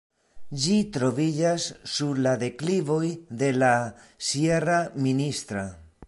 [0.61, 1.65] Ĝi troviĝas
[1.95, 3.11] sur la deklivoj
[3.41, 3.71] de la
[4.29, 5.67] sierra Ministra.